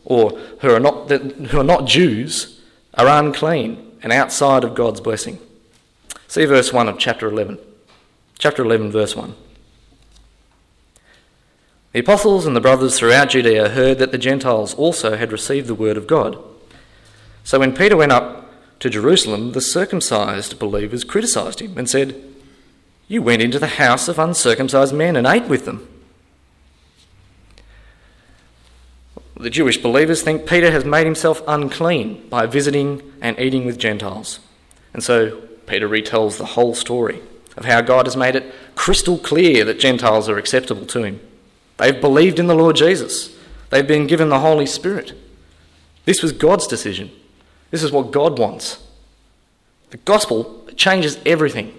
or 0.04 0.30
who 0.60 0.70
are 0.70 0.80
not, 0.80 1.10
who 1.10 1.58
are 1.58 1.64
not 1.64 1.86
Jews, 1.86 2.60
are 2.94 3.08
unclean 3.08 3.98
and 4.02 4.12
outside 4.12 4.62
of 4.62 4.74
God's 4.74 5.00
blessing. 5.00 5.40
See 6.28 6.44
verse 6.44 6.72
1 6.72 6.88
of 6.88 6.98
chapter 6.98 7.28
11. 7.28 7.58
Chapter 8.38 8.62
11, 8.62 8.92
verse 8.92 9.16
1. 9.16 9.34
The 11.96 12.02
apostles 12.02 12.44
and 12.44 12.54
the 12.54 12.60
brothers 12.60 12.98
throughout 12.98 13.30
Judea 13.30 13.70
heard 13.70 13.96
that 14.00 14.12
the 14.12 14.18
Gentiles 14.18 14.74
also 14.74 15.16
had 15.16 15.32
received 15.32 15.66
the 15.66 15.74
word 15.74 15.96
of 15.96 16.06
God. 16.06 16.36
So 17.42 17.58
when 17.58 17.74
Peter 17.74 17.96
went 17.96 18.12
up 18.12 18.50
to 18.80 18.90
Jerusalem, 18.90 19.52
the 19.52 19.62
circumcised 19.62 20.58
believers 20.58 21.04
criticised 21.04 21.60
him 21.60 21.78
and 21.78 21.88
said, 21.88 22.22
You 23.08 23.22
went 23.22 23.40
into 23.40 23.58
the 23.58 23.78
house 23.78 24.08
of 24.08 24.18
uncircumcised 24.18 24.92
men 24.92 25.16
and 25.16 25.26
ate 25.26 25.48
with 25.48 25.64
them. 25.64 25.88
The 29.40 29.48
Jewish 29.48 29.78
believers 29.78 30.20
think 30.20 30.46
Peter 30.46 30.70
has 30.70 30.84
made 30.84 31.06
himself 31.06 31.42
unclean 31.48 32.28
by 32.28 32.44
visiting 32.44 33.10
and 33.22 33.38
eating 33.38 33.64
with 33.64 33.78
Gentiles. 33.78 34.40
And 34.92 35.02
so 35.02 35.40
Peter 35.66 35.88
retells 35.88 36.36
the 36.36 36.44
whole 36.44 36.74
story 36.74 37.22
of 37.56 37.64
how 37.64 37.80
God 37.80 38.04
has 38.04 38.18
made 38.18 38.36
it 38.36 38.54
crystal 38.74 39.16
clear 39.16 39.64
that 39.64 39.80
Gentiles 39.80 40.28
are 40.28 40.36
acceptable 40.36 40.84
to 40.88 41.02
him. 41.02 41.20
They've 41.78 42.00
believed 42.00 42.38
in 42.38 42.46
the 42.46 42.54
Lord 42.54 42.76
Jesus. 42.76 43.36
They've 43.70 43.86
been 43.86 44.06
given 44.06 44.28
the 44.28 44.40
Holy 44.40 44.66
Spirit. 44.66 45.12
This 46.04 46.22
was 46.22 46.32
God's 46.32 46.66
decision. 46.66 47.10
This 47.70 47.82
is 47.82 47.92
what 47.92 48.12
God 48.12 48.38
wants. 48.38 48.82
The 49.90 49.98
gospel 49.98 50.64
changes 50.76 51.18
everything. 51.26 51.76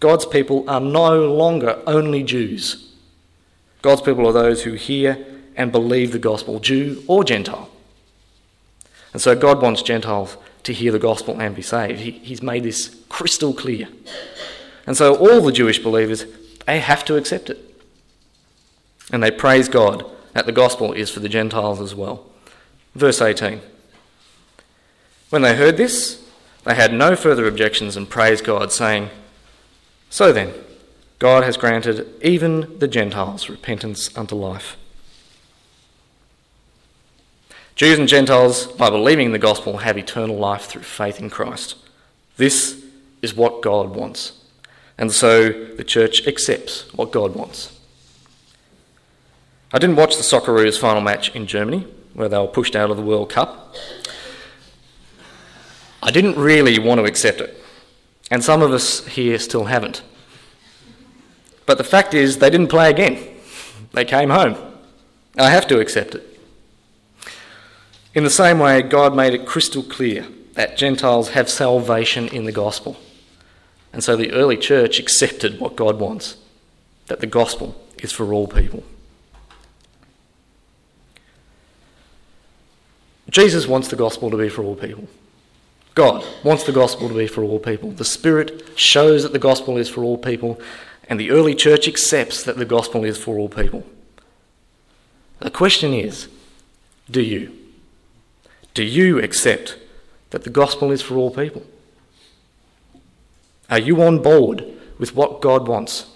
God's 0.00 0.26
people 0.26 0.68
are 0.68 0.80
no 0.80 1.26
longer 1.32 1.80
only 1.86 2.22
Jews. 2.22 2.94
God's 3.82 4.02
people 4.02 4.26
are 4.26 4.32
those 4.32 4.64
who 4.64 4.74
hear 4.74 5.24
and 5.56 5.72
believe 5.72 6.12
the 6.12 6.18
gospel, 6.18 6.60
Jew 6.60 7.02
or 7.06 7.24
Gentile. 7.24 7.70
And 9.12 9.22
so 9.22 9.34
God 9.34 9.62
wants 9.62 9.82
Gentiles 9.82 10.36
to 10.64 10.72
hear 10.72 10.92
the 10.92 10.98
gospel 10.98 11.40
and 11.40 11.54
be 11.54 11.62
saved. 11.62 12.00
He, 12.00 12.10
he's 12.10 12.42
made 12.42 12.64
this 12.64 12.94
crystal 13.08 13.54
clear. 13.54 13.88
And 14.86 14.96
so 14.96 15.14
all 15.16 15.40
the 15.40 15.52
Jewish 15.52 15.78
believers, 15.78 16.26
they 16.66 16.80
have 16.80 17.04
to 17.06 17.16
accept 17.16 17.48
it. 17.48 17.65
And 19.12 19.22
they 19.22 19.30
praise 19.30 19.68
God 19.68 20.04
that 20.32 20.46
the 20.46 20.52
gospel 20.52 20.92
is 20.92 21.10
for 21.10 21.20
the 21.20 21.28
Gentiles 21.28 21.80
as 21.80 21.94
well. 21.94 22.26
Verse 22.94 23.20
18. 23.20 23.60
When 25.30 25.42
they 25.42 25.56
heard 25.56 25.76
this, 25.76 26.24
they 26.64 26.74
had 26.74 26.92
no 26.92 27.14
further 27.16 27.46
objections 27.46 27.96
and 27.96 28.08
praised 28.08 28.44
God, 28.44 28.72
saying, 28.72 29.10
So 30.10 30.32
then, 30.32 30.52
God 31.18 31.44
has 31.44 31.56
granted 31.56 32.06
even 32.22 32.78
the 32.78 32.88
Gentiles 32.88 33.48
repentance 33.48 34.16
unto 34.16 34.34
life. 34.34 34.76
Jews 37.74 37.98
and 37.98 38.08
Gentiles, 38.08 38.66
by 38.66 38.88
believing 38.88 39.32
the 39.32 39.38
gospel, 39.38 39.78
have 39.78 39.98
eternal 39.98 40.36
life 40.36 40.64
through 40.64 40.82
faith 40.82 41.20
in 41.20 41.28
Christ. 41.28 41.76
This 42.36 42.82
is 43.22 43.34
what 43.34 43.62
God 43.62 43.94
wants. 43.94 44.32
And 44.98 45.12
so 45.12 45.50
the 45.50 45.84
church 45.84 46.26
accepts 46.26 46.92
what 46.94 47.12
God 47.12 47.34
wants. 47.34 47.75
I 49.72 49.78
didn't 49.78 49.96
watch 49.96 50.16
the 50.16 50.22
Socceroos' 50.22 50.78
final 50.78 51.02
match 51.02 51.34
in 51.34 51.46
Germany, 51.46 51.86
where 52.14 52.28
they 52.28 52.38
were 52.38 52.46
pushed 52.46 52.76
out 52.76 52.90
of 52.90 52.96
the 52.96 53.02
World 53.02 53.30
Cup. 53.30 53.74
I 56.02 56.12
didn't 56.12 56.36
really 56.36 56.78
want 56.78 57.00
to 57.00 57.04
accept 57.04 57.40
it, 57.40 57.60
and 58.30 58.44
some 58.44 58.62
of 58.62 58.72
us 58.72 59.04
here 59.06 59.38
still 59.40 59.64
haven't. 59.64 60.02
But 61.66 61.78
the 61.78 61.84
fact 61.84 62.14
is, 62.14 62.38
they 62.38 62.48
didn't 62.48 62.68
play 62.68 62.90
again. 62.90 63.18
They 63.92 64.04
came 64.04 64.30
home. 64.30 64.56
I 65.36 65.50
have 65.50 65.66
to 65.66 65.80
accept 65.80 66.14
it. 66.14 66.40
In 68.14 68.22
the 68.22 68.30
same 68.30 68.60
way, 68.60 68.82
God 68.82 69.16
made 69.16 69.34
it 69.34 69.46
crystal 69.46 69.82
clear 69.82 70.26
that 70.54 70.76
Gentiles 70.76 71.30
have 71.30 71.50
salvation 71.50 72.28
in 72.28 72.44
the 72.44 72.52
gospel. 72.52 72.96
And 73.92 74.02
so 74.02 74.16
the 74.16 74.32
early 74.32 74.56
church 74.56 74.98
accepted 74.98 75.58
what 75.58 75.76
God 75.76 75.98
wants 75.98 76.36
that 77.08 77.20
the 77.20 77.26
gospel 77.26 77.74
is 77.98 78.12
for 78.12 78.32
all 78.32 78.46
people. 78.46 78.84
Jesus 83.28 83.66
wants 83.66 83.88
the 83.88 83.96
gospel 83.96 84.30
to 84.30 84.36
be 84.36 84.48
for 84.48 84.62
all 84.62 84.76
people. 84.76 85.08
God 85.94 86.24
wants 86.44 86.64
the 86.64 86.72
gospel 86.72 87.08
to 87.08 87.14
be 87.14 87.26
for 87.26 87.42
all 87.42 87.58
people. 87.58 87.90
The 87.90 88.04
Spirit 88.04 88.62
shows 88.76 89.22
that 89.22 89.32
the 89.32 89.38
gospel 89.38 89.78
is 89.78 89.88
for 89.88 90.04
all 90.04 90.18
people, 90.18 90.60
and 91.08 91.18
the 91.18 91.30
early 91.30 91.54
church 91.54 91.88
accepts 91.88 92.42
that 92.44 92.56
the 92.56 92.64
gospel 92.64 93.04
is 93.04 93.16
for 93.16 93.38
all 93.38 93.48
people. 93.48 93.86
The 95.40 95.50
question 95.50 95.92
is 95.92 96.28
do 97.10 97.22
you? 97.22 97.56
Do 98.74 98.84
you 98.84 99.18
accept 99.18 99.78
that 100.30 100.44
the 100.44 100.50
gospel 100.50 100.90
is 100.90 101.00
for 101.02 101.16
all 101.16 101.30
people? 101.30 101.64
Are 103.70 103.78
you 103.78 104.02
on 104.02 104.22
board 104.22 104.64
with 104.98 105.14
what 105.14 105.40
God 105.40 105.66
wants? 105.66 106.06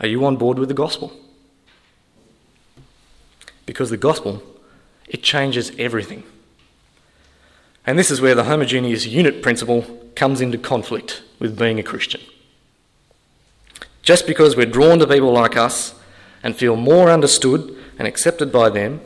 Are 0.00 0.06
you 0.06 0.24
on 0.24 0.36
board 0.36 0.58
with 0.58 0.68
the 0.68 0.74
gospel? 0.74 1.12
Because 3.66 3.90
the 3.90 3.96
gospel 3.96 4.42
it 5.08 5.22
changes 5.22 5.72
everything. 5.78 6.22
And 7.86 7.98
this 7.98 8.10
is 8.10 8.20
where 8.20 8.34
the 8.34 8.44
homogeneous 8.44 9.06
unit 9.06 9.42
principle 9.42 9.82
comes 10.14 10.40
into 10.40 10.58
conflict 10.58 11.22
with 11.38 11.58
being 11.58 11.78
a 11.78 11.82
Christian. 11.82 12.20
Just 14.02 14.26
because 14.26 14.56
we're 14.56 14.66
drawn 14.66 14.98
to 14.98 15.06
people 15.06 15.32
like 15.32 15.56
us 15.56 15.94
and 16.42 16.54
feel 16.54 16.76
more 16.76 17.10
understood 17.10 17.76
and 17.98 18.06
accepted 18.06 18.52
by 18.52 18.68
them, 18.68 19.00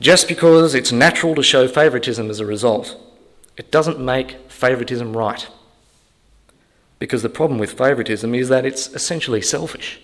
just 0.00 0.28
because 0.28 0.74
it's 0.74 0.92
natural 0.92 1.34
to 1.34 1.42
show 1.42 1.68
favouritism 1.68 2.30
as 2.30 2.40
a 2.40 2.46
result, 2.46 2.96
it 3.56 3.70
doesn't 3.70 3.98
make 3.98 4.38
favouritism 4.50 5.16
right. 5.16 5.46
Because 6.98 7.22
the 7.22 7.28
problem 7.28 7.58
with 7.58 7.72
favouritism 7.72 8.34
is 8.34 8.48
that 8.48 8.64
it's 8.64 8.88
essentially 8.88 9.42
selfish. 9.42 10.00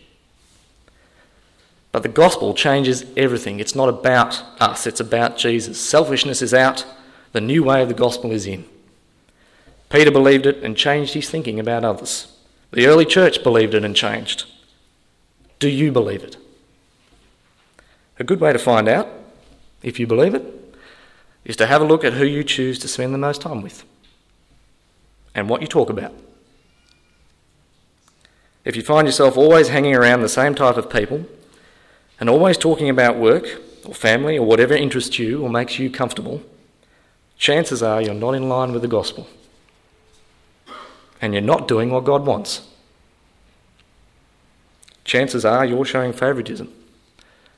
But 1.96 2.02
the 2.02 2.10
gospel 2.10 2.52
changes 2.52 3.06
everything. 3.16 3.58
It's 3.58 3.74
not 3.74 3.88
about 3.88 4.44
us, 4.60 4.86
it's 4.86 5.00
about 5.00 5.38
Jesus. 5.38 5.80
Selfishness 5.80 6.42
is 6.42 6.52
out, 6.52 6.84
the 7.32 7.40
new 7.40 7.64
way 7.64 7.80
of 7.80 7.88
the 7.88 7.94
gospel 7.94 8.32
is 8.32 8.46
in. 8.46 8.66
Peter 9.88 10.10
believed 10.10 10.44
it 10.44 10.62
and 10.62 10.76
changed 10.76 11.14
his 11.14 11.30
thinking 11.30 11.58
about 11.58 11.86
others. 11.86 12.36
The 12.70 12.86
early 12.86 13.06
church 13.06 13.42
believed 13.42 13.72
it 13.72 13.82
and 13.82 13.96
changed. 13.96 14.44
Do 15.58 15.70
you 15.70 15.90
believe 15.90 16.22
it? 16.22 16.36
A 18.18 18.24
good 18.24 18.40
way 18.40 18.52
to 18.52 18.58
find 18.58 18.90
out 18.90 19.08
if 19.82 19.98
you 19.98 20.06
believe 20.06 20.34
it 20.34 20.76
is 21.46 21.56
to 21.56 21.66
have 21.66 21.80
a 21.80 21.86
look 21.86 22.04
at 22.04 22.12
who 22.12 22.26
you 22.26 22.44
choose 22.44 22.78
to 22.80 22.88
spend 22.88 23.14
the 23.14 23.18
most 23.18 23.40
time 23.40 23.62
with 23.62 23.84
and 25.34 25.48
what 25.48 25.62
you 25.62 25.66
talk 25.66 25.88
about. 25.88 26.12
If 28.66 28.76
you 28.76 28.82
find 28.82 29.08
yourself 29.08 29.38
always 29.38 29.68
hanging 29.68 29.94
around 29.94 30.20
the 30.20 30.28
same 30.28 30.54
type 30.54 30.76
of 30.76 30.90
people 30.90 31.26
and 32.18 32.30
always 32.30 32.56
talking 32.56 32.88
about 32.88 33.16
work 33.16 33.60
or 33.84 33.94
family 33.94 34.38
or 34.38 34.46
whatever 34.46 34.74
interests 34.74 35.18
you 35.18 35.42
or 35.42 35.50
makes 35.50 35.78
you 35.78 35.90
comfortable, 35.90 36.42
chances 37.38 37.82
are 37.82 38.00
you're 38.00 38.14
not 38.14 38.34
in 38.34 38.48
line 38.48 38.72
with 38.72 38.82
the 38.82 38.88
gospel. 38.88 39.28
And 41.20 41.32
you're 41.32 41.42
not 41.42 41.68
doing 41.68 41.90
what 41.90 42.04
God 42.04 42.26
wants. 42.26 42.66
Chances 45.04 45.44
are 45.44 45.64
you're 45.64 45.84
showing 45.84 46.12
favouritism 46.12 46.72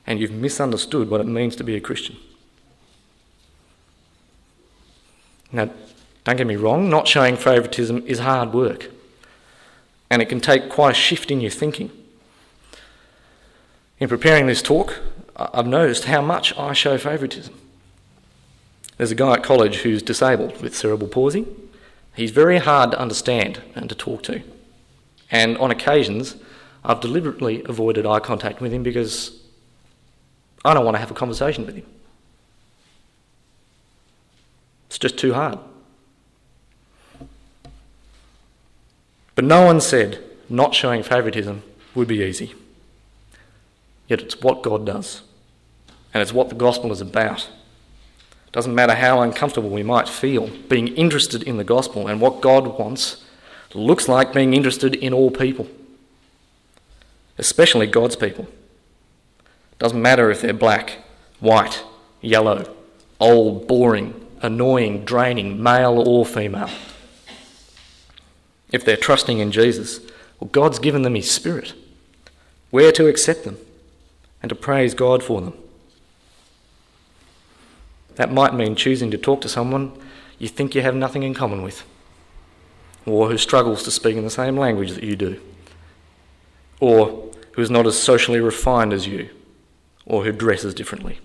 and 0.05 0.19
you've 0.19 0.31
misunderstood 0.31 1.09
what 1.09 1.21
it 1.21 1.27
means 1.27 1.55
to 1.55 1.63
be 1.63 1.75
a 1.75 1.81
Christian. 1.81 2.17
Now, 5.51 5.69
don't 6.23 6.37
get 6.37 6.47
me 6.47 6.55
wrong, 6.55 6.89
not 6.89 7.07
showing 7.07 7.35
favouritism 7.35 8.05
is 8.05 8.19
hard 8.19 8.53
work. 8.53 8.89
And 10.09 10.21
it 10.21 10.29
can 10.29 10.39
take 10.39 10.69
quite 10.69 10.91
a 10.91 10.93
shift 10.95 11.31
in 11.31 11.41
your 11.41 11.51
thinking. 11.51 11.91
In 13.99 14.07
preparing 14.07 14.47
this 14.47 14.61
talk, 14.61 14.99
I've 15.35 15.67
noticed 15.67 16.05
how 16.05 16.21
much 16.21 16.57
I 16.57 16.73
show 16.73 16.97
favouritism. 16.97 17.53
There's 18.97 19.11
a 19.11 19.15
guy 19.15 19.33
at 19.33 19.43
college 19.43 19.77
who's 19.77 20.01
disabled 20.01 20.61
with 20.61 20.75
cerebral 20.75 21.09
palsy. 21.09 21.45
He's 22.15 22.31
very 22.31 22.59
hard 22.59 22.91
to 22.91 22.99
understand 22.99 23.61
and 23.75 23.89
to 23.89 23.95
talk 23.95 24.23
to. 24.23 24.41
And 25.31 25.57
on 25.57 25.71
occasions, 25.71 26.35
I've 26.83 27.01
deliberately 27.01 27.63
avoided 27.65 28.05
eye 28.05 28.19
contact 28.19 28.61
with 28.61 28.73
him 28.73 28.83
because 28.83 29.37
I 30.63 30.73
don't 30.73 30.85
want 30.85 30.95
to 30.95 30.99
have 30.99 31.11
a 31.11 31.13
conversation 31.15 31.65
with 31.65 31.75
him. 31.75 31.85
It's 34.87 34.99
just 34.99 35.17
too 35.17 35.33
hard. 35.33 35.59
But 39.35 39.45
no 39.45 39.65
one 39.65 39.79
said 39.79 40.23
not 40.49 40.73
showing 40.73 41.03
favouritism 41.03 41.63
would 41.95 42.07
be 42.07 42.23
easy. 42.23 42.53
Yet 44.09 44.21
it's 44.21 44.41
what 44.41 44.63
God 44.63 44.85
does. 44.85 45.21
And 46.13 46.21
it's 46.21 46.33
what 46.33 46.49
the 46.49 46.55
gospel 46.55 46.91
is 46.91 46.99
about. 46.99 47.47
It 48.47 48.51
doesn't 48.51 48.75
matter 48.75 48.95
how 48.95 49.21
uncomfortable 49.21 49.69
we 49.69 49.83
might 49.83 50.09
feel, 50.09 50.49
being 50.67 50.87
interested 50.89 51.43
in 51.43 51.57
the 51.57 51.63
gospel 51.63 52.07
and 52.07 52.19
what 52.19 52.41
God 52.41 52.79
wants 52.79 53.23
looks 53.75 54.07
like 54.07 54.33
being 54.33 54.53
interested 54.55 54.95
in 54.95 55.13
all 55.13 55.29
people, 55.29 55.67
especially 57.37 57.85
God's 57.87 58.15
people. 58.15 58.45
It 58.45 59.79
doesn't 59.79 60.01
matter 60.01 60.31
if 60.31 60.41
they're 60.41 60.53
black, 60.53 60.97
white, 61.39 61.83
yellow, 62.21 62.75
old, 63.19 63.67
boring, 63.67 64.13
annoying, 64.41 65.05
draining, 65.05 65.61
male 65.61 65.99
or 65.99 66.25
female. 66.25 66.69
If 68.71 68.85
they're 68.85 68.97
trusting 68.97 69.39
in 69.39 69.51
Jesus, 69.51 69.99
well, 70.39 70.49
God's 70.51 70.79
given 70.79 71.03
them 71.03 71.15
His 71.15 71.29
Spirit. 71.29 71.73
Where 72.71 72.91
to 72.93 73.07
accept 73.07 73.43
them? 73.43 73.57
And 74.41 74.49
to 74.49 74.55
praise 74.55 74.93
God 74.93 75.23
for 75.23 75.41
them. 75.41 75.53
That 78.15 78.31
might 78.31 78.53
mean 78.53 78.75
choosing 78.75 79.11
to 79.11 79.17
talk 79.17 79.41
to 79.41 79.49
someone 79.49 79.93
you 80.39 80.47
think 80.47 80.73
you 80.73 80.81
have 80.81 80.95
nothing 80.95 81.23
in 81.23 81.33
common 81.33 81.61
with, 81.61 81.83
or 83.05 83.29
who 83.29 83.37
struggles 83.37 83.83
to 83.83 83.91
speak 83.91 84.15
in 84.15 84.23
the 84.23 84.29
same 84.29 84.57
language 84.57 84.91
that 84.91 85.03
you 85.03 85.17
do, 85.17 85.39
or 86.79 87.31
who 87.51 87.61
is 87.61 87.69
not 87.69 87.85
as 87.85 88.01
socially 88.01 88.39
refined 88.39 88.93
as 88.93 89.05
you, 89.05 89.29
or 90.05 90.23
who 90.23 90.31
dresses 90.31 90.73
differently. 90.73 91.19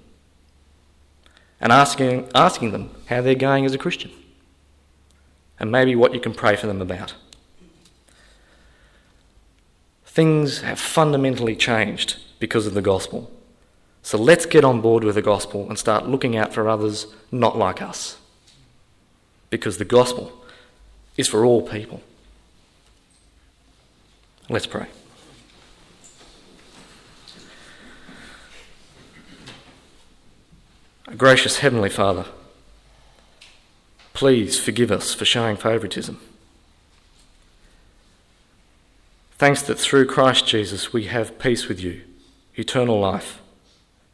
And 1.60 1.70
asking, 1.72 2.28
asking 2.34 2.72
them 2.72 2.90
how 3.06 3.22
they're 3.22 3.36
going 3.36 3.64
as 3.64 3.72
a 3.72 3.78
Christian, 3.78 4.10
and 5.60 5.70
maybe 5.70 5.94
what 5.94 6.12
you 6.12 6.20
can 6.20 6.34
pray 6.34 6.56
for 6.56 6.66
them 6.66 6.82
about. 6.82 7.14
Things 10.04 10.62
have 10.62 10.80
fundamentally 10.80 11.54
changed 11.54 12.18
because 12.44 12.66
of 12.66 12.74
the 12.74 12.82
gospel. 12.82 13.30
So 14.02 14.18
let's 14.18 14.44
get 14.44 14.64
on 14.64 14.82
board 14.82 15.02
with 15.02 15.14
the 15.14 15.22
gospel 15.22 15.66
and 15.66 15.78
start 15.78 16.06
looking 16.06 16.36
out 16.36 16.52
for 16.52 16.68
others 16.68 17.06
not 17.32 17.56
like 17.56 17.80
us. 17.80 18.18
Because 19.48 19.78
the 19.78 19.86
gospel 19.86 20.44
is 21.16 21.26
for 21.26 21.42
all 21.42 21.62
people. 21.66 22.02
Let's 24.50 24.66
pray. 24.66 24.88
Gracious 31.16 31.60
Heavenly 31.60 31.88
Father, 31.88 32.26
please 34.12 34.60
forgive 34.60 34.92
us 34.92 35.14
for 35.14 35.24
showing 35.24 35.56
favouritism. 35.56 36.20
Thanks 39.38 39.62
that 39.62 39.78
through 39.78 40.06
Christ 40.06 40.46
Jesus 40.46 40.92
we 40.92 41.04
have 41.04 41.38
peace 41.38 41.68
with 41.68 41.80
you, 41.80 42.02
eternal 42.56 42.98
life, 42.98 43.40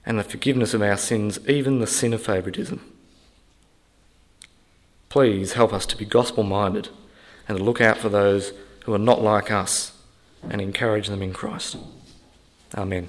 and 0.05 0.19
the 0.19 0.25
forgiveness 0.25 0.75
of 0.75 0.83
our 0.83 0.97
sins, 0.97 1.39
even 1.49 1.79
the 1.79 1.87
sin 1.87 2.13
of 2.13 2.23
favouritism. 2.23 2.81
Please 5.09 5.55
help 5.55 5.73
us 5.73 5.87
to 5.87 5.97
be 5.97 6.05
gospel 6.05 6.43
minded 6.43 6.89
and 7.49 7.59
to 7.59 7.65
look 7.65 7.81
out 7.81 7.99
for 7.99 8.09
those 8.09 8.53
who 8.85 8.95
are 8.95 8.99
not 8.99 9.21
like 9.21 9.51
us 9.51 9.93
and 10.49 10.61
encourage 10.61 11.09
them 11.09 11.23
in 11.23 11.33
Christ. 11.33 11.77
Amen. 12.75 13.09